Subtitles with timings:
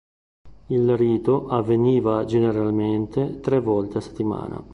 [0.69, 4.59] Il rito avveniva generalmente tre volte a settimana.